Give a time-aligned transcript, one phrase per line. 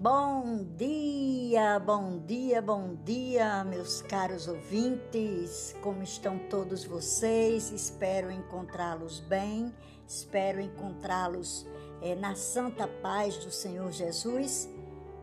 [0.00, 5.74] Bom dia, bom dia, bom dia, meus caros ouvintes.
[5.82, 7.72] Como estão todos vocês?
[7.72, 9.74] Espero encontrá-los bem,
[10.06, 11.66] espero encontrá-los
[12.00, 14.68] é, na santa paz do Senhor Jesus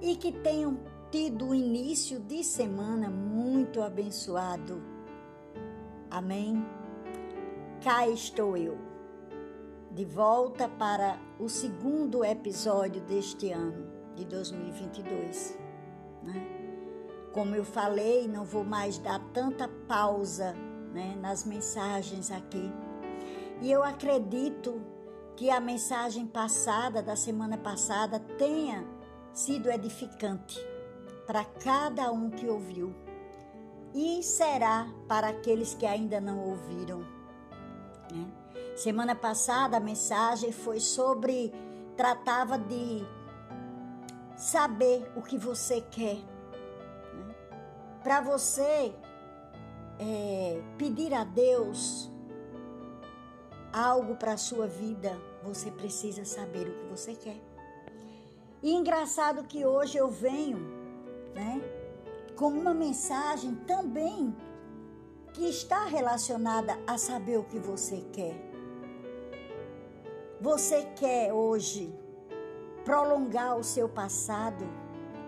[0.02, 0.78] e que tenham
[1.10, 4.84] tido um início de semana muito abençoado.
[6.12, 6.66] Amém?
[7.82, 8.78] Cá estou eu,
[9.89, 13.85] de volta para o segundo episódio deste ano
[14.16, 15.58] de 2022.
[16.23, 16.34] Né?
[17.34, 20.54] Como eu falei, não vou mais dar tanta pausa
[20.94, 22.72] né, nas mensagens aqui.
[23.62, 24.82] E eu acredito
[25.36, 28.86] que a mensagem passada, da semana passada, tenha
[29.34, 30.58] sido edificante
[31.28, 32.95] para cada um que ouviu
[33.94, 37.00] e será para aqueles que ainda não ouviram.
[38.12, 38.32] Né?
[38.76, 41.54] Semana passada a mensagem foi sobre
[41.95, 43.06] tratava de
[44.35, 46.17] saber o que você quer.
[46.17, 47.36] Né?
[48.03, 48.94] Para você
[50.00, 52.09] é, pedir a Deus
[53.72, 57.42] algo para a sua vida, você precisa saber o que você quer.
[58.64, 60.58] E engraçado que hoje eu venho,
[61.36, 61.61] né,
[62.36, 64.36] com uma mensagem também
[65.33, 68.36] que está relacionada a saber o que você quer.
[70.39, 71.94] Você quer hoje
[72.86, 74.64] prolongar o seu passado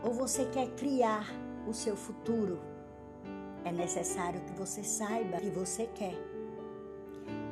[0.03, 1.27] ou você quer criar
[1.67, 2.59] o seu futuro,
[3.65, 6.15] é necessário que você saiba que você quer.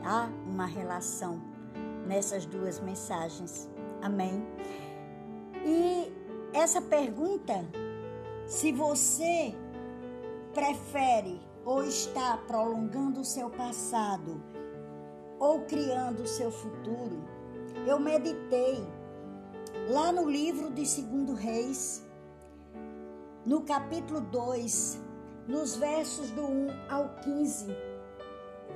[0.06, 1.42] Há uma relação
[2.06, 3.67] nessas duas mensagens.
[4.02, 4.45] Amém?
[5.66, 6.14] E
[6.53, 7.66] essa pergunta,
[8.45, 9.56] se você
[10.53, 14.40] prefere ou está prolongando o seu passado
[15.40, 17.17] ou criando o seu futuro,
[17.88, 18.86] eu meditei
[19.88, 22.03] Lá no livro de Segundo Reis,
[23.45, 25.00] no capítulo 2,
[25.47, 27.67] nos versos do 1 ao 15.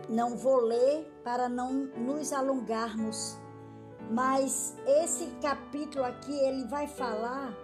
[0.07, 3.39] Não vou ler para não nos alongarmos,
[4.11, 7.55] mas esse capítulo aqui ele vai falar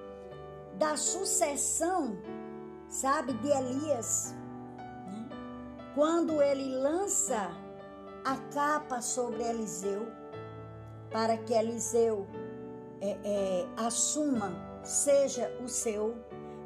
[0.79, 2.17] da sucessão,
[2.89, 4.33] sabe, de Elias.
[5.05, 5.29] Né?
[5.93, 7.51] Quando ele lança
[8.25, 10.07] a capa sobre Eliseu,
[11.11, 12.27] para que Eliseu
[13.05, 14.51] é, é, assuma,
[14.83, 16.15] seja o seu,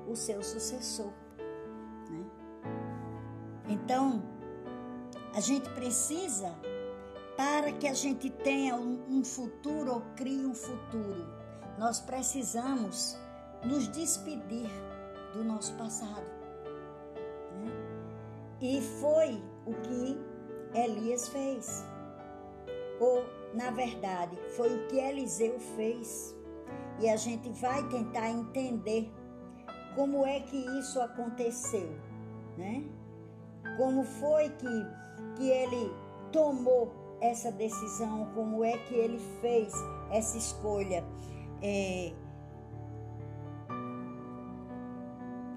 [0.08, 1.12] o seu sucessor.
[2.10, 2.26] Né?
[3.68, 4.24] Então,
[5.36, 6.56] a gente precisa,
[7.36, 11.28] para que a gente tenha um, um futuro ou crie um futuro,
[11.78, 13.18] nós precisamos
[13.66, 14.70] nos despedir
[15.34, 16.26] do nosso passado.
[17.58, 17.72] Né?
[18.62, 20.18] E foi o que
[20.74, 21.84] Elias fez.
[23.02, 26.36] Ou na verdade, foi o que Eliseu fez.
[27.00, 29.12] E a gente vai tentar entender
[29.96, 31.90] como é que isso aconteceu,
[32.58, 32.84] né?
[33.78, 34.88] Como foi que,
[35.38, 35.92] que ele
[36.32, 39.74] tomou essa decisão, como é que ele fez
[40.12, 41.04] essa escolha.
[41.62, 42.14] É,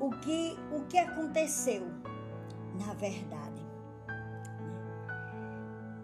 [0.01, 1.87] o, que, o que aconteceu,
[2.85, 3.63] na verdade?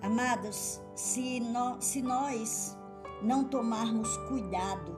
[0.09, 2.75] Amados, se, no, se nós
[3.21, 4.97] não tomarmos cuidado,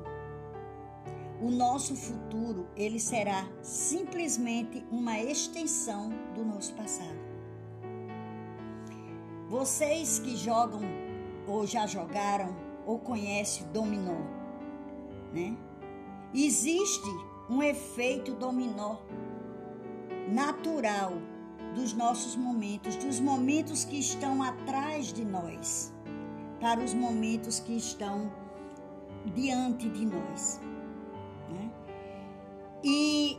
[1.43, 7.19] o nosso futuro ele será simplesmente uma extensão do nosso passado.
[9.49, 10.83] Vocês que jogam
[11.45, 12.55] ou já jogaram
[12.87, 14.21] ou conhecem dominó,
[15.33, 15.57] né?
[16.33, 17.11] Existe
[17.49, 18.99] um efeito dominó
[20.29, 21.15] natural
[21.75, 25.93] dos nossos momentos, dos momentos que estão atrás de nós,
[26.61, 28.31] para os momentos que estão
[29.35, 30.61] diante de nós.
[31.49, 31.71] Né?
[32.85, 33.39] E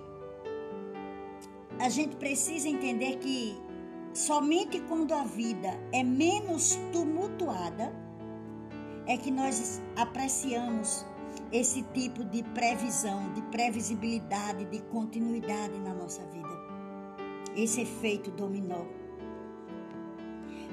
[1.80, 3.58] a gente precisa entender que
[4.14, 7.94] somente quando a vida é menos tumultuada
[9.08, 11.06] é que nós apreciamos
[11.52, 16.60] esse tipo de previsão, de previsibilidade, de continuidade na nossa vida
[17.56, 18.86] esse efeito dominó.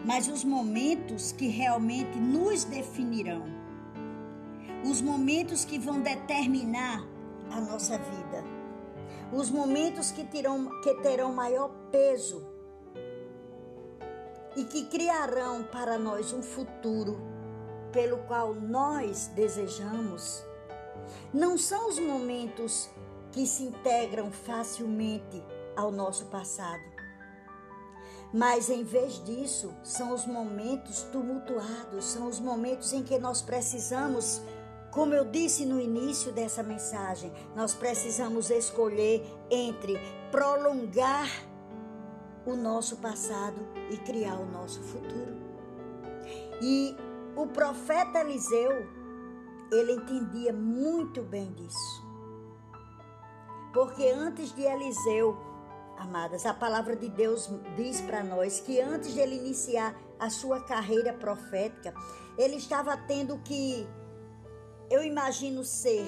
[0.04, 3.44] Mas os momentos que realmente nos definirão,
[4.88, 7.04] os momentos que vão determinar
[7.50, 8.44] a nossa vida,
[9.32, 12.46] os momentos que terão, que terão maior peso.
[14.56, 17.20] E que criarão para nós um futuro
[17.92, 20.42] pelo qual nós desejamos,
[21.32, 22.90] não são os momentos
[23.30, 25.42] que se integram facilmente
[25.78, 26.82] ao nosso passado.
[28.34, 34.42] Mas em vez disso, são os momentos tumultuados, são os momentos em que nós precisamos
[34.90, 39.96] Como eu disse no início dessa mensagem, nós precisamos escolher entre
[40.32, 41.28] prolongar
[42.46, 43.60] o nosso passado
[43.90, 45.36] e criar o nosso futuro.
[46.62, 46.96] E
[47.36, 48.88] o profeta Eliseu,
[49.70, 52.02] ele entendia muito bem disso.
[53.72, 55.36] Porque antes de Eliseu,
[55.98, 60.60] amadas, a palavra de Deus diz para nós que antes de ele iniciar a sua
[60.60, 61.92] carreira profética,
[62.36, 63.86] ele estava tendo que,
[64.90, 66.06] eu imagino ser,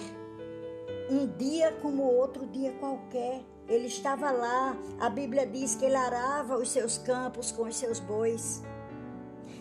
[1.11, 3.45] um dia como outro dia qualquer.
[3.69, 8.01] Ele estava lá, a Bíblia diz que ele arava os seus campos com os seus
[8.01, 8.63] bois.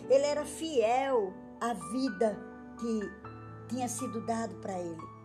[0.08, 2.36] Ele era fiel à vida
[2.78, 3.00] que
[3.68, 5.19] tinha sido dado para ele.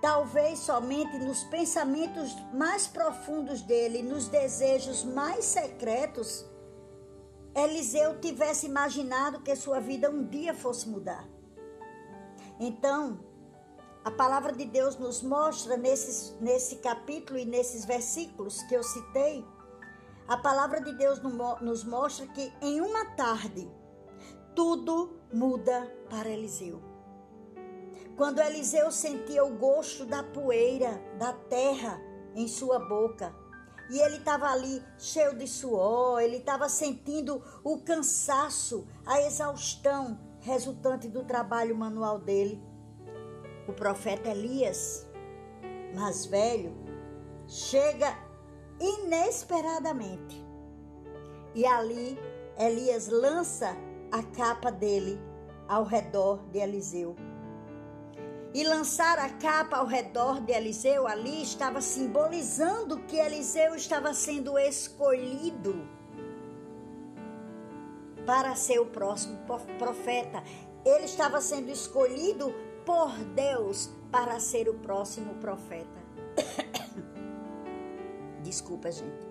[0.00, 6.46] Talvez somente nos pensamentos mais profundos dele, nos desejos mais secretos,
[7.54, 11.28] Eliseu tivesse imaginado que sua vida um dia fosse mudar.
[12.60, 13.18] Então,
[14.04, 19.44] a palavra de Deus nos mostra nesse, nesse capítulo e nesses versículos que eu citei,
[20.28, 21.20] a palavra de Deus
[21.60, 23.68] nos mostra que em uma tarde
[24.54, 26.87] tudo muda para Eliseu.
[28.18, 32.02] Quando Eliseu sentia o gosto da poeira, da terra
[32.34, 33.32] em sua boca,
[33.88, 41.08] e ele estava ali cheio de suor, ele estava sentindo o cansaço, a exaustão resultante
[41.08, 42.60] do trabalho manual dele.
[43.68, 45.06] O profeta Elias,
[45.94, 46.74] mais velho,
[47.46, 48.18] chega
[48.80, 50.44] inesperadamente.
[51.54, 52.18] E ali
[52.58, 53.76] Elias lança
[54.10, 55.20] a capa dele
[55.68, 57.14] ao redor de Eliseu
[58.54, 64.58] e lançar a capa ao redor de Eliseu ali estava simbolizando que Eliseu estava sendo
[64.58, 65.86] escolhido
[68.24, 69.38] para ser o próximo
[69.78, 70.42] profeta.
[70.84, 72.54] Ele estava sendo escolhido
[72.84, 75.98] por Deus para ser o próximo profeta.
[78.42, 79.28] Desculpa, gente.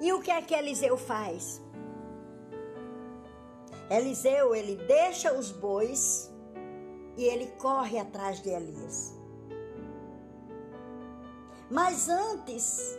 [0.00, 1.60] E o que é que Eliseu faz?
[3.90, 6.27] Eliseu, ele deixa os bois
[7.18, 9.12] e ele corre atrás de Elias.
[11.68, 12.96] Mas antes,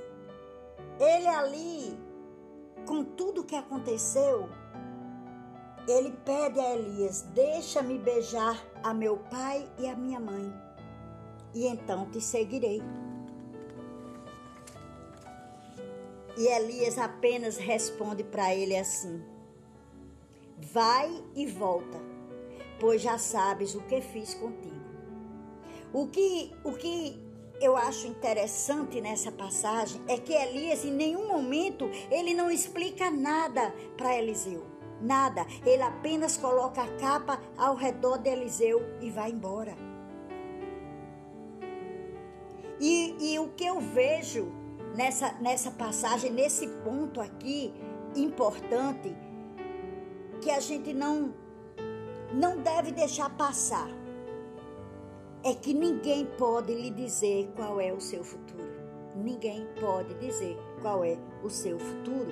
[0.99, 1.97] ele ali,
[2.85, 4.49] com tudo que aconteceu,
[5.87, 10.53] ele pede a Elias: Deixa-me beijar a meu pai e a minha mãe,
[11.55, 12.83] e então te seguirei.
[16.37, 19.23] E Elias apenas responde para ele assim:
[20.57, 22.08] Vai e volta
[22.79, 24.79] pois já sabes o que fiz contigo.
[25.91, 27.19] O que, o que
[27.59, 33.73] eu acho interessante nessa passagem é que Elias, em nenhum momento, ele não explica nada
[33.97, 34.65] para Eliseu.
[35.01, 35.45] Nada.
[35.65, 39.75] Ele apenas coloca a capa ao redor de Eliseu e vai embora.
[42.79, 44.51] E, e o que eu vejo
[44.95, 47.73] nessa, nessa passagem, nesse ponto aqui
[48.15, 49.15] importante,
[50.41, 51.33] que a gente não
[52.33, 53.89] não deve deixar passar
[55.43, 58.69] é que ninguém pode lhe dizer qual é o seu futuro.
[59.15, 62.31] Ninguém pode dizer qual é o seu futuro.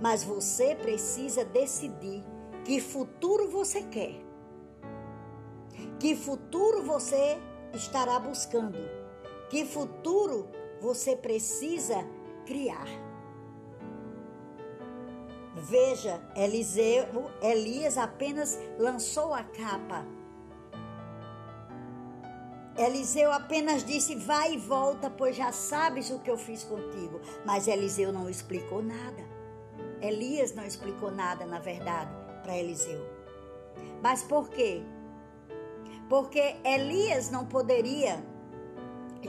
[0.00, 2.24] Mas você precisa decidir
[2.64, 4.14] que futuro você quer.
[5.98, 7.38] Que futuro você
[7.74, 8.78] estará buscando.
[9.50, 10.48] Que futuro
[10.80, 12.06] você precisa
[12.46, 13.09] criar.
[15.54, 20.06] Veja, Eliseu, Elias apenas lançou a capa.
[22.76, 27.20] Eliseu apenas disse: Vai e volta, pois já sabes o que eu fiz contigo.
[27.44, 29.28] Mas Eliseu não explicou nada.
[30.00, 32.10] Elias não explicou nada, na verdade,
[32.42, 33.04] para Eliseu.
[34.02, 34.82] Mas por quê?
[36.08, 38.24] Porque Elias não poderia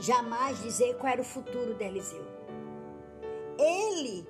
[0.00, 2.24] jamais dizer qual era o futuro de Eliseu.
[3.58, 4.26] Ele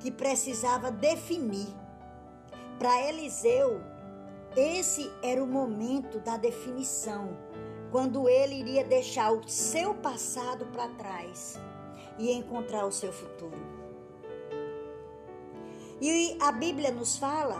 [0.00, 1.74] que precisava definir.
[2.78, 3.80] Para Eliseu,
[4.56, 7.36] esse era o momento da definição,
[7.90, 11.58] quando ele iria deixar o seu passado para trás
[12.18, 13.76] e encontrar o seu futuro.
[16.00, 17.56] E a Bíblia nos fala,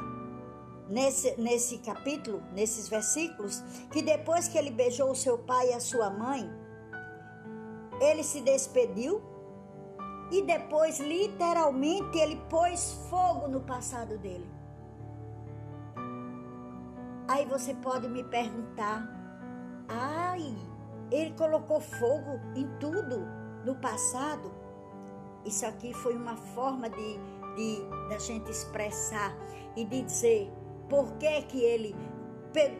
[0.88, 5.80] nesse, nesse capítulo, nesses versículos, que depois que ele beijou o seu pai e a
[5.80, 6.50] sua mãe,
[8.00, 9.22] ele se despediu
[10.30, 14.48] e depois, literalmente, ele pôs fogo no passado dele.
[17.28, 19.08] Aí você pode me perguntar:
[19.88, 20.56] ai,
[21.10, 23.26] ele colocou fogo em tudo
[23.64, 24.52] no passado?
[25.44, 27.18] Isso aqui foi uma forma de,
[27.54, 29.36] de da gente expressar
[29.76, 30.52] e de dizer
[30.88, 31.94] por que que ele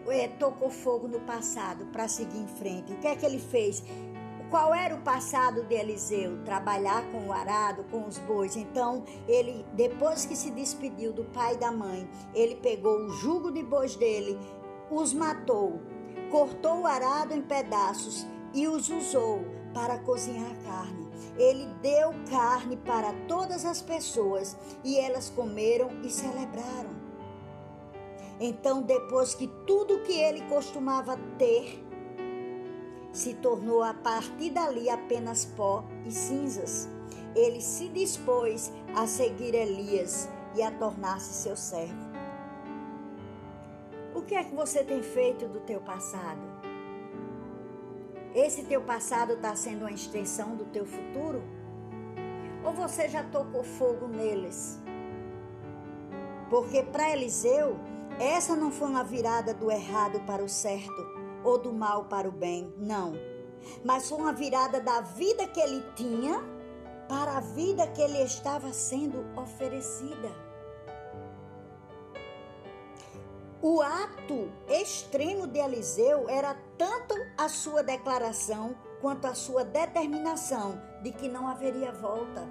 [0.08, 2.92] é, tocou fogo no passado para seguir em frente.
[2.92, 3.82] O que é que ele fez?
[4.50, 6.38] Qual era o passado de Eliseu?
[6.44, 8.56] Trabalhar com o arado, com os bois.
[8.56, 13.50] Então, ele, depois que se despediu do pai e da mãe, ele pegou o jugo
[13.50, 14.38] de bois dele,
[14.88, 15.80] os matou,
[16.30, 18.24] cortou o arado em pedaços
[18.54, 21.10] e os usou para cozinhar carne.
[21.36, 26.94] Ele deu carne para todas as pessoas e elas comeram e celebraram.
[28.38, 31.85] Então, depois que tudo que ele costumava ter
[33.16, 36.86] se tornou a partir dali apenas pó e cinzas,
[37.34, 41.96] ele se dispôs a seguir Elias e a tornar-se seu servo.
[44.14, 46.42] O que é que você tem feito do teu passado?
[48.34, 51.42] Esse teu passado está sendo uma extensão do teu futuro?
[52.62, 54.78] Ou você já tocou fogo neles?
[56.50, 57.78] Porque para Eliseu,
[58.20, 61.15] essa não foi uma virada do errado para o certo
[61.46, 63.12] ou do mal para o bem, não.
[63.84, 66.42] Mas foi uma virada da vida que ele tinha
[67.08, 70.28] para a vida que ele estava sendo oferecida.
[73.62, 81.12] O ato extremo de Eliseu era tanto a sua declaração quanto a sua determinação de
[81.12, 82.46] que não haveria volta.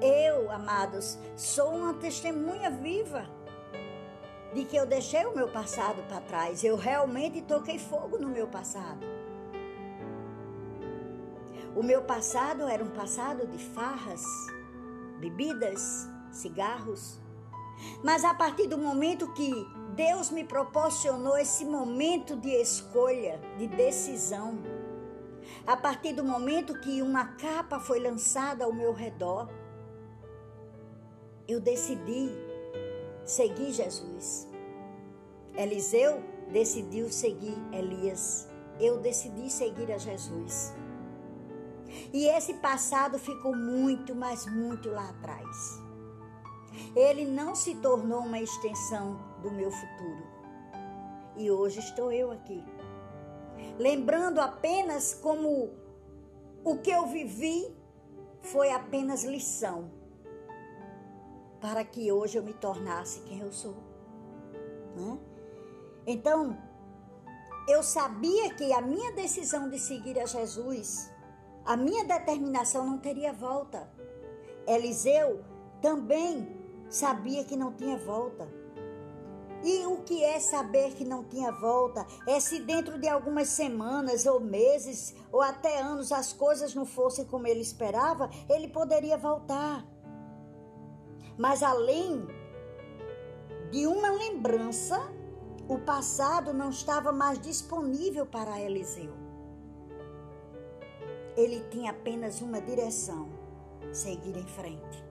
[0.00, 3.35] Eu, amados, sou uma testemunha viva
[4.56, 6.64] de que eu deixei o meu passado para trás.
[6.64, 9.06] Eu realmente toquei fogo no meu passado.
[11.76, 14.24] O meu passado era um passado de farras,
[15.20, 17.20] bebidas, cigarros.
[18.02, 19.52] Mas a partir do momento que
[19.94, 24.58] Deus me proporcionou esse momento de escolha, de decisão,
[25.66, 29.50] a partir do momento que uma capa foi lançada ao meu redor,
[31.46, 32.45] eu decidi
[33.26, 34.48] seguir Jesus.
[35.54, 38.48] Eliseu decidiu seguir Elias.
[38.78, 40.72] Eu decidi seguir a Jesus.
[42.12, 45.82] E esse passado ficou muito, mas muito lá atrás.
[46.94, 50.26] Ele não se tornou uma extensão do meu futuro.
[51.36, 52.62] E hoje estou eu aqui.
[53.78, 55.70] Lembrando apenas como
[56.64, 57.74] o que eu vivi
[58.40, 59.90] foi apenas lição
[61.66, 63.74] para que hoje eu me tornasse quem eu sou.
[64.94, 65.18] Né?
[66.06, 66.56] Então,
[67.68, 71.10] eu sabia que a minha decisão de seguir a Jesus,
[71.64, 73.90] a minha determinação não teria volta.
[74.64, 75.42] Eliseu
[75.82, 76.56] também
[76.88, 78.46] sabia que não tinha volta.
[79.64, 82.06] E o que é saber que não tinha volta?
[82.28, 87.24] É se dentro de algumas semanas ou meses ou até anos as coisas não fossem
[87.24, 89.84] como ele esperava, ele poderia voltar.
[91.38, 92.26] Mas além
[93.70, 95.00] de uma lembrança,
[95.68, 99.12] o passado não estava mais disponível para Eliseu.
[101.36, 103.28] Ele tinha apenas uma direção:
[103.92, 105.04] seguir em frente.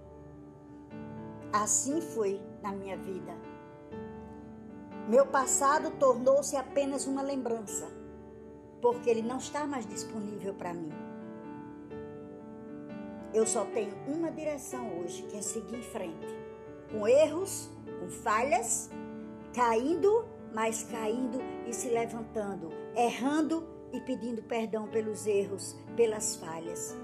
[1.53, 3.34] Assim foi na minha vida.
[5.08, 7.88] Meu passado tornou-se apenas uma lembrança,
[8.82, 11.04] porque ele não está mais disponível para mim.
[13.35, 16.25] Eu só tenho uma direção hoje, que é seguir em frente.
[16.89, 18.89] Com erros, com falhas,
[19.53, 26.95] caindo, mas caindo e se levantando, errando e pedindo perdão pelos erros, pelas falhas,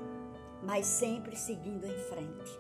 [0.63, 2.59] mas sempre seguindo em frente.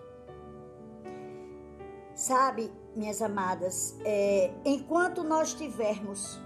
[2.13, 6.37] Sabe, minhas amadas, é, enquanto nós tivermos,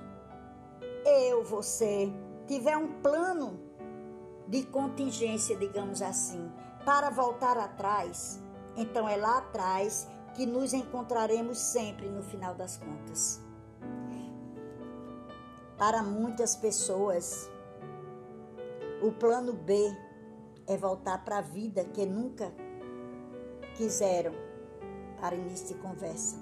[1.04, 2.08] eu, você,
[2.46, 3.60] tiver um plano
[4.48, 6.52] de contingência, digamos assim,
[6.86, 8.40] para voltar atrás,
[8.78, 13.42] então é lá atrás que nos encontraremos sempre no final das contas.
[15.78, 17.50] Para muitas pessoas,
[19.02, 19.76] o plano B
[20.68, 22.54] é voltar para a vida que nunca
[23.76, 24.34] quiseram
[25.20, 26.38] para início de conversa.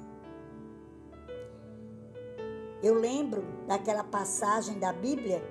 [2.82, 5.42] Eu lembro daquela passagem da Bíblia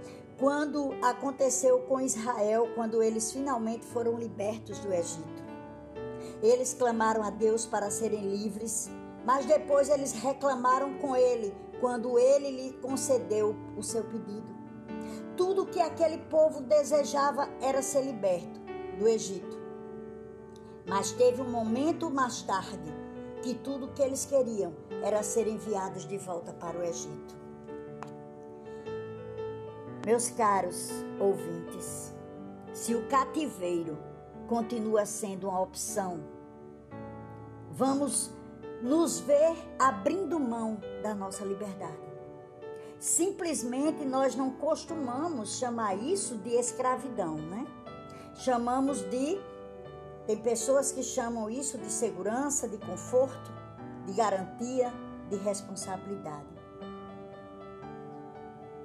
[0.42, 5.40] quando aconteceu com Israel, quando eles finalmente foram libertos do Egito.
[6.42, 8.90] Eles clamaram a Deus para serem livres,
[9.24, 14.52] mas depois eles reclamaram com ele quando ele lhe concedeu o seu pedido.
[15.36, 18.60] Tudo que aquele povo desejava era ser liberto
[18.98, 19.56] do Egito.
[20.88, 22.92] Mas teve um momento mais tarde
[23.44, 27.41] que tudo que eles queriam era ser enviados de volta para o Egito.
[30.04, 30.90] Meus caros
[31.20, 32.12] ouvintes,
[32.74, 33.96] se o cativeiro
[34.48, 36.24] continua sendo uma opção,
[37.70, 38.32] vamos
[38.82, 42.12] nos ver abrindo mão da nossa liberdade.
[42.98, 47.64] simplesmente nós não costumamos chamar isso de escravidão, né?
[48.34, 49.40] Chamamos de
[50.26, 53.52] tem pessoas que chamam isso de segurança, de conforto,
[54.06, 54.92] de garantia,
[55.30, 56.51] de responsabilidade.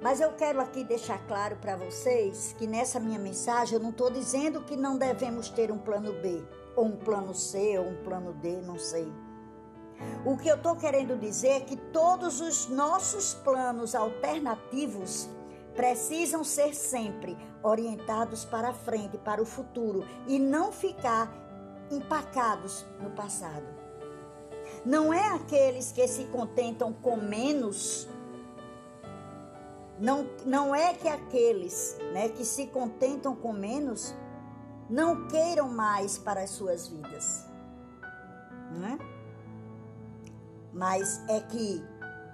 [0.00, 4.10] Mas eu quero aqui deixar claro para vocês que nessa minha mensagem eu não estou
[4.10, 6.42] dizendo que não devemos ter um plano B,
[6.76, 9.12] ou um plano C, ou um plano D, não sei.
[10.24, 15.28] O que eu estou querendo dizer é que todos os nossos planos alternativos
[15.74, 21.32] precisam ser sempre orientados para frente, para o futuro e não ficar
[21.90, 23.66] empacados no passado.
[24.84, 28.08] Não é aqueles que se contentam com menos,
[30.00, 34.14] não, não é que aqueles né, que se contentam com menos
[34.88, 37.46] não queiram mais para as suas vidas.
[38.72, 38.98] Não é?
[40.72, 41.84] Mas é que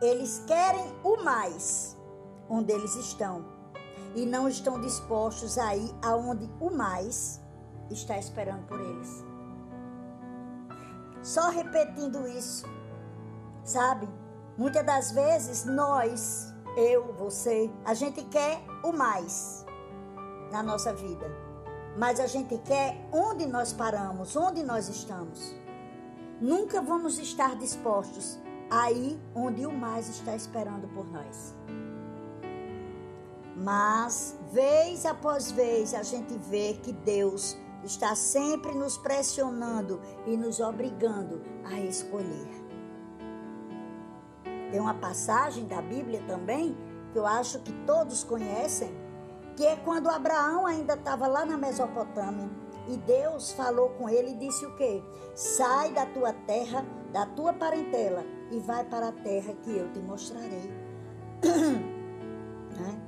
[0.00, 1.96] eles querem o mais
[2.48, 3.44] onde eles estão
[4.14, 7.40] e não estão dispostos a ir aonde o mais
[7.90, 9.24] está esperando por eles.
[11.22, 12.66] Só repetindo isso,
[13.64, 14.08] sabe?
[14.56, 19.64] Muitas das vezes nós, eu, você, a gente quer o mais
[20.50, 21.30] na nossa vida,
[21.96, 25.54] mas a gente quer onde nós paramos, onde nós estamos.
[26.40, 28.38] Nunca vamos estar dispostos
[28.70, 31.54] a ir onde o mais está esperando por nós.
[33.56, 40.58] Mas, vez após vez, a gente vê que Deus está sempre nos pressionando e nos
[40.58, 42.63] obrigando a escolher.
[44.74, 46.76] Tem uma passagem da Bíblia também
[47.12, 48.92] que eu acho que todos conhecem,
[49.54, 52.50] que é quando Abraão ainda estava lá na Mesopotâmia
[52.88, 55.00] e Deus falou com ele e disse o quê?
[55.32, 60.00] Sai da tua terra, da tua parentela e vai para a terra que eu te
[60.00, 60.68] mostrarei.
[62.76, 63.00] né?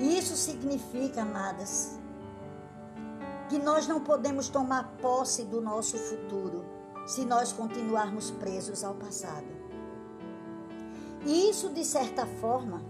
[0.00, 2.00] Isso significa, amadas,
[3.48, 6.64] que nós não podemos tomar posse do nosso futuro
[7.06, 9.55] se nós continuarmos presos ao passado.
[11.26, 12.80] E isso, de certa forma,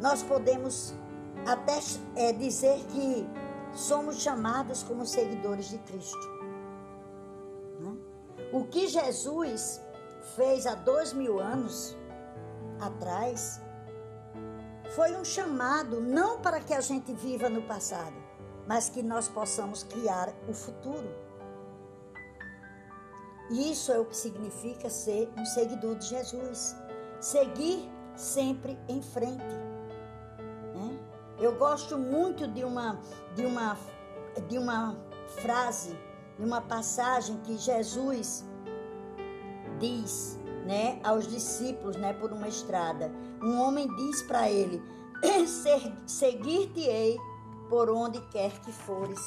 [0.00, 0.94] nós podemos
[1.46, 1.78] até
[2.16, 3.26] é, dizer que
[3.74, 6.28] somos chamados como seguidores de Cristo.
[7.78, 7.94] Né?
[8.52, 9.82] O que Jesus
[10.34, 11.94] fez há dois mil anos
[12.80, 13.60] atrás
[14.94, 18.16] foi um chamado não para que a gente viva no passado,
[18.66, 21.08] mas que nós possamos criar o futuro.
[23.50, 26.76] Isso é o que significa ser um seguidor de Jesus.
[27.20, 29.44] Seguir sempre em frente.
[30.74, 30.98] Né?
[31.38, 33.00] Eu gosto muito de uma,
[33.34, 33.76] de uma,
[34.48, 34.96] de uma
[35.42, 35.98] frase,
[36.38, 38.44] de uma passagem que Jesus
[39.78, 43.12] diz né, aos discípulos, né, por uma estrada.
[43.42, 44.82] Um homem diz para ele:
[46.06, 47.18] Seguir-te-ei
[47.68, 49.20] por onde quer que fores.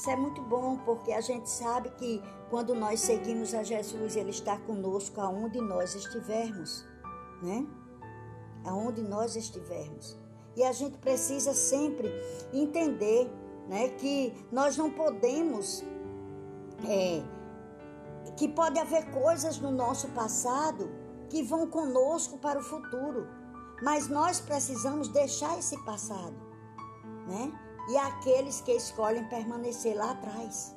[0.00, 4.30] Isso é muito bom, porque a gente sabe que quando nós seguimos a Jesus, Ele
[4.30, 6.86] está conosco aonde nós estivermos,
[7.42, 7.66] né?
[8.64, 10.18] Aonde nós estivermos.
[10.56, 12.10] E a gente precisa sempre
[12.50, 13.30] entender,
[13.68, 15.84] né, que nós não podemos
[16.88, 17.22] é,
[18.38, 20.90] que pode haver coisas no nosso passado
[21.28, 23.28] que vão conosco para o futuro,
[23.82, 26.36] mas nós precisamos deixar esse passado,
[27.28, 27.52] né?
[27.90, 30.76] E aqueles que escolhem permanecer lá atrás,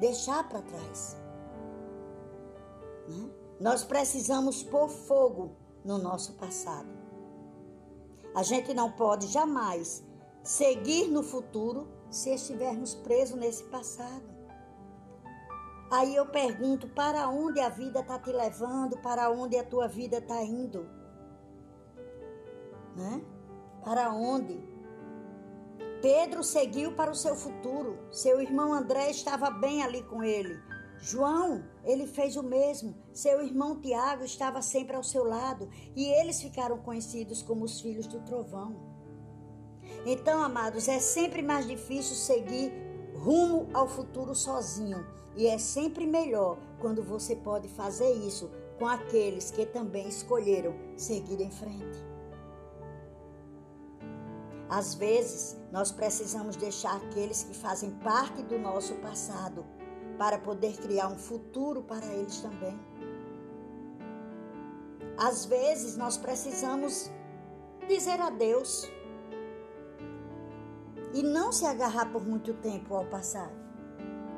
[0.00, 1.16] deixar para trás.
[3.08, 3.30] Né?
[3.60, 5.52] Nós precisamos pôr fogo
[5.84, 6.88] no nosso passado.
[8.34, 10.04] A gente não pode jamais
[10.42, 14.28] seguir no futuro se estivermos presos nesse passado.
[15.90, 18.98] Aí eu pergunto: para onde a vida está te levando?
[18.98, 20.88] Para onde a tua vida está indo?
[22.96, 23.24] Né?
[23.84, 24.67] Para onde?
[26.00, 27.98] Pedro seguiu para o seu futuro.
[28.10, 30.58] Seu irmão André estava bem ali com ele.
[31.00, 32.94] João, ele fez o mesmo.
[33.12, 35.68] Seu irmão Tiago estava sempre ao seu lado.
[35.96, 38.76] E eles ficaram conhecidos como os filhos do trovão.
[40.06, 42.72] Então, amados, é sempre mais difícil seguir
[43.14, 45.04] rumo ao futuro sozinho
[45.36, 51.40] e é sempre melhor quando você pode fazer isso com aqueles que também escolheram seguir
[51.40, 52.07] em frente.
[54.68, 59.64] Às vezes, nós precisamos deixar aqueles que fazem parte do nosso passado
[60.18, 62.78] para poder criar um futuro para eles também.
[65.16, 67.10] Às vezes, nós precisamos
[67.88, 68.90] dizer adeus
[71.14, 73.68] e não se agarrar por muito tempo ao passado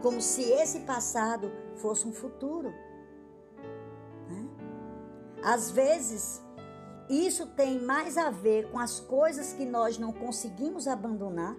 [0.02, 2.72] como se esse passado fosse um futuro.
[4.28, 4.48] Né?
[5.42, 6.42] Às vezes,
[7.10, 11.56] isso tem mais a ver com as coisas que nós não conseguimos abandonar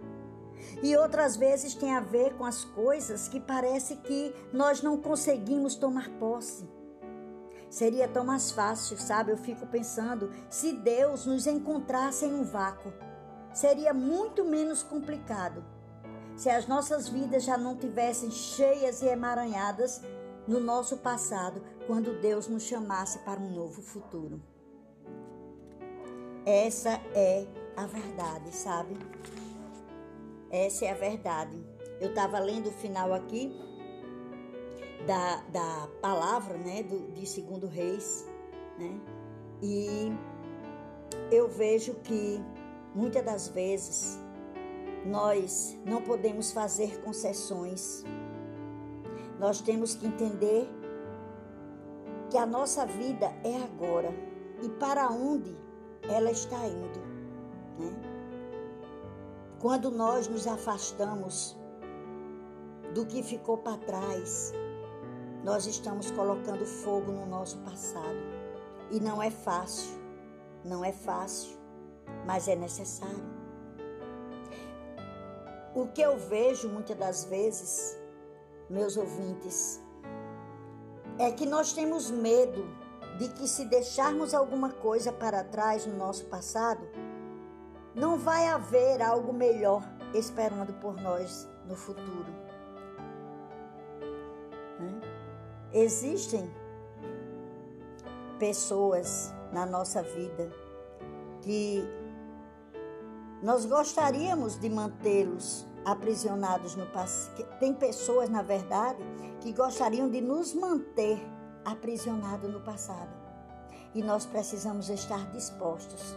[0.81, 5.75] e outras vezes tem a ver com as coisas que parece que nós não conseguimos
[5.75, 6.67] tomar posse.
[7.69, 9.31] Seria tão mais fácil, sabe?
[9.31, 12.91] Eu fico pensando, se Deus nos encontrasse em um vácuo,
[13.53, 15.63] seria muito menos complicado.
[16.35, 20.01] Se as nossas vidas já não tivessem cheias e emaranhadas
[20.47, 24.41] no nosso passado, quando Deus nos chamasse para um novo futuro.
[26.45, 27.45] Essa é
[27.77, 28.97] a verdade, sabe?
[30.49, 31.63] Essa é a verdade.
[31.99, 33.55] Eu estava lendo o final aqui
[35.05, 38.27] da, da palavra, né, do, de Segundo Reis,
[38.77, 38.99] né?
[39.61, 40.11] E
[41.31, 42.43] eu vejo que
[42.95, 44.19] muitas das vezes
[45.05, 48.03] nós não podemos fazer concessões.
[49.39, 50.67] Nós temos que entender
[52.29, 54.11] que a nossa vida é agora
[54.63, 55.55] e para onde
[56.09, 56.99] ela está indo,
[57.77, 58.11] né?
[59.59, 61.55] Quando nós nos afastamos
[62.93, 64.53] do que ficou para trás,
[65.43, 68.41] nós estamos colocando fogo no nosso passado.
[68.89, 69.97] E não é fácil,
[70.65, 71.57] não é fácil,
[72.25, 73.41] mas é necessário.
[75.73, 77.97] O que eu vejo muitas das vezes,
[78.69, 79.79] meus ouvintes,
[81.17, 82.67] é que nós temos medo
[83.17, 86.87] de que se deixarmos alguma coisa para trás no nosso passado,
[87.93, 92.31] não vai haver algo melhor esperando por nós no futuro.
[94.79, 95.01] Né?
[95.73, 96.51] Existem
[98.39, 100.51] pessoas na nossa vida
[101.41, 101.83] que
[103.41, 107.43] nós gostaríamos de mantê-los aprisionados no passado.
[107.59, 109.03] Tem pessoas, na verdade,
[109.41, 111.19] que gostariam de nos manter
[111.65, 113.09] aprisionados no passado.
[113.93, 116.15] E nós precisamos estar dispostos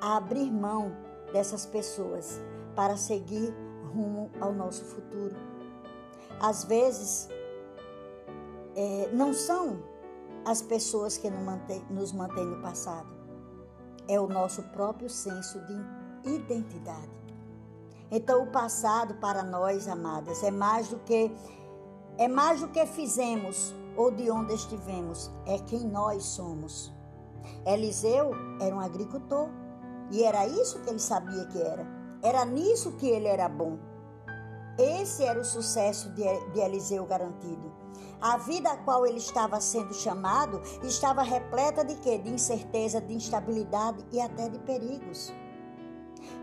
[0.00, 0.92] a abrir mão
[1.32, 2.40] dessas pessoas
[2.74, 3.52] para seguir
[3.92, 5.34] rumo ao nosso futuro.
[6.40, 7.28] Às vezes,
[8.76, 9.82] é, não são
[10.44, 11.28] as pessoas que
[11.90, 13.08] nos mantêm no passado,
[14.06, 17.18] é o nosso próprio senso de identidade.
[18.10, 21.30] Então, o passado para nós, amadas, é mais do que
[22.16, 26.94] é mais do que fizemos ou de onde estivemos, é quem nós somos.
[27.66, 28.30] Eliseu
[28.60, 29.48] era um agricultor
[30.12, 31.84] e era isso que ele sabia que era.
[32.22, 33.76] Era nisso que ele era bom.
[34.78, 36.22] Esse era o sucesso de,
[36.60, 37.72] Eliseu garantido.
[38.20, 42.18] A vida a qual ele estava sendo chamado estava repleta de quê?
[42.18, 45.32] De incerteza, de instabilidade e até de perigos.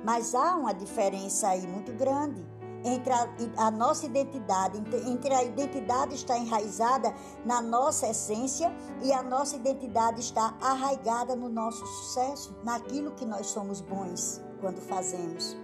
[0.04, 2.46] Mas há uma diferença aí muito grande
[2.86, 8.72] entre a, a, nossa identidade, entre a identidade está enraizada na nossa essência
[9.02, 14.80] e a nossa identidade está arraigada no nosso sucesso, naquilo que nós somos bons quando
[14.82, 15.58] fazemos.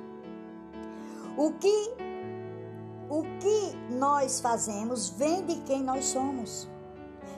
[1.38, 2.12] O que
[3.08, 6.68] o que nós fazemos vem de quem nós somos.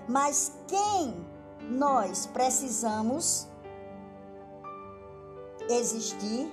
[0.07, 1.25] Mas quem
[1.67, 3.47] nós precisamos
[5.67, 6.47] existir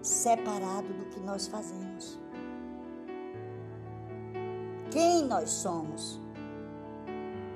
[0.00, 1.91] separado do que nós fazemos
[4.92, 6.20] quem nós somos,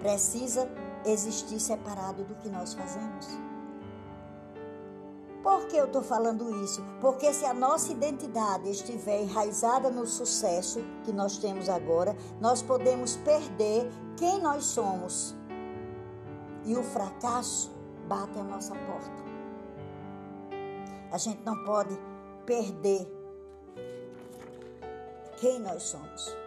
[0.00, 0.68] precisa
[1.04, 3.28] existir separado do que nós fazemos.
[5.42, 6.82] Por que eu estou falando isso?
[7.00, 13.16] Porque se a nossa identidade estiver enraizada no sucesso que nós temos agora, nós podemos
[13.18, 15.36] perder quem nós somos.
[16.64, 17.70] E o fracasso
[18.08, 19.26] bate a nossa porta.
[21.12, 21.96] A gente não pode
[22.44, 23.06] perder
[25.38, 26.45] quem nós somos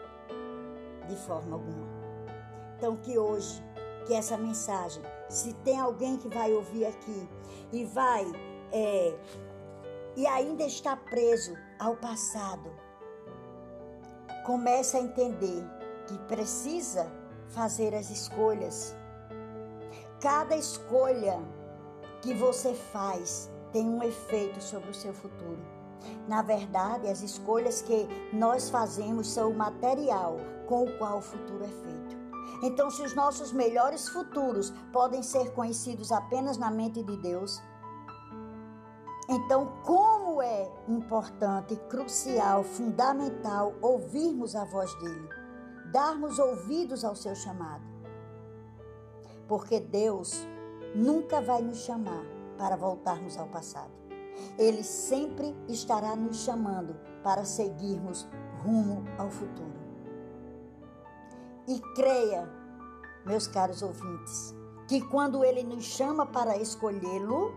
[1.09, 1.87] de forma alguma.
[2.77, 3.61] Então, que hoje,
[4.05, 7.29] que essa mensagem, se tem alguém que vai ouvir aqui
[7.71, 8.25] e vai
[8.71, 9.13] é,
[10.15, 12.71] e ainda está preso ao passado,
[14.45, 15.63] comece a entender
[16.07, 17.11] que precisa
[17.49, 18.95] fazer as escolhas.
[20.21, 21.39] Cada escolha
[22.21, 25.78] que você faz tem um efeito sobre o seu futuro.
[26.27, 31.63] Na verdade, as escolhas que nós fazemos são o material com o qual o futuro
[31.63, 32.17] é feito.
[32.61, 37.61] Então, se os nossos melhores futuros podem ser conhecidos apenas na mente de Deus,
[39.29, 45.29] então como é importante, crucial, fundamental ouvirmos a voz dele,
[45.91, 47.83] darmos ouvidos ao seu chamado.
[49.47, 50.45] Porque Deus
[50.95, 52.25] nunca vai nos chamar
[52.57, 54.08] para voltarmos ao passado.
[54.57, 58.27] Ele sempre estará nos chamando para seguirmos
[58.63, 59.79] rumo ao futuro.
[61.67, 62.49] E creia,
[63.25, 64.55] meus caros ouvintes,
[64.87, 67.53] que quando ele nos chama para escolhê-lo,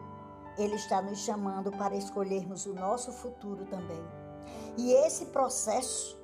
[0.58, 4.02] ele está nos chamando para escolhermos o nosso futuro também.
[4.76, 6.20] E esse processo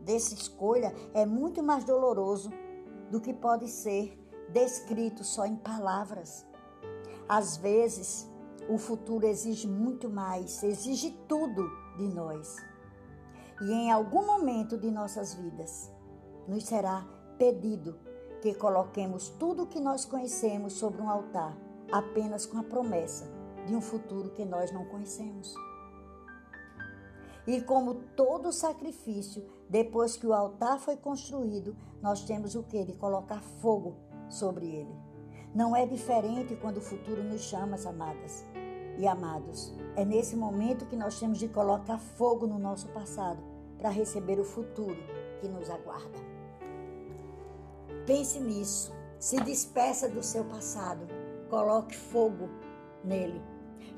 [0.00, 2.50] dessa escolha é muito mais doloroso
[3.10, 6.46] do que pode ser descrito só em palavras.
[7.28, 8.29] Às vezes,
[8.68, 12.56] o futuro exige muito mais, exige tudo de nós.
[13.62, 15.90] E em algum momento de nossas vidas,
[16.46, 17.06] nos será
[17.38, 17.98] pedido
[18.40, 21.56] que coloquemos tudo o que nós conhecemos sobre um altar,
[21.92, 23.30] apenas com a promessa
[23.66, 25.54] de um futuro que nós não conhecemos.
[27.46, 32.84] E como todo sacrifício, depois que o altar foi construído, nós temos o que?
[32.84, 33.96] De colocar fogo
[34.28, 35.09] sobre ele.
[35.54, 38.44] Não é diferente quando o futuro nos chama, amadas
[38.96, 39.74] e amados.
[39.96, 43.42] É nesse momento que nós temos de colocar fogo no nosso passado
[43.76, 44.98] para receber o futuro
[45.40, 46.18] que nos aguarda.
[48.06, 48.92] Pense nisso.
[49.18, 51.06] Se despeça do seu passado.
[51.48, 52.48] Coloque fogo
[53.04, 53.42] nele.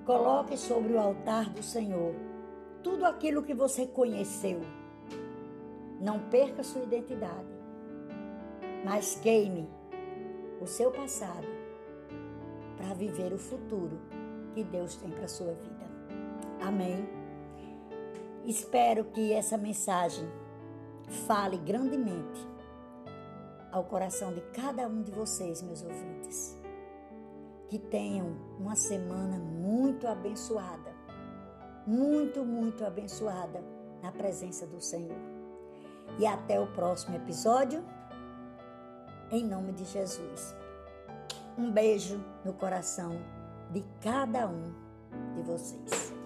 [0.06, 2.14] Coloque sobre o altar do Senhor
[2.82, 4.60] tudo aquilo que você conheceu.
[6.00, 7.46] Não perca sua identidade,
[8.84, 9.68] mas queime
[10.62, 11.46] o seu passado
[12.76, 13.98] para viver o futuro
[14.54, 15.90] que Deus tem para sua vida.
[16.60, 17.08] Amém.
[18.44, 20.28] Espero que essa mensagem
[21.26, 22.48] fale grandemente
[23.70, 26.56] ao coração de cada um de vocês, meus ouvintes.
[27.68, 31.02] Que tenham uma semana muito abençoada
[31.86, 33.62] muito, muito abençoada
[34.02, 35.18] na presença do Senhor.
[36.18, 37.82] E até o próximo episódio,
[39.32, 40.54] em nome de Jesus.
[41.56, 43.18] Um beijo no coração
[43.70, 44.74] de cada um
[45.34, 46.21] de vocês.